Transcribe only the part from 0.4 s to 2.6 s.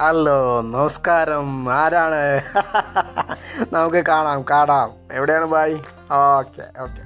നമസ്കാരം. ആരാണ്?